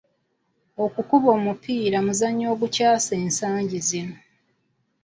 [0.83, 4.17] Okubaka omupiira muzannyo ogukyase ensangi zino.